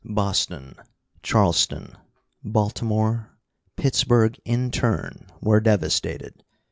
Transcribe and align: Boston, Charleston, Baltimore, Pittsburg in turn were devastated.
Boston, 0.03 0.73
Charleston, 1.21 1.95
Baltimore, 2.43 3.37
Pittsburg 3.75 4.39
in 4.43 4.71
turn 4.71 5.27
were 5.41 5.59
devastated. 5.59 6.43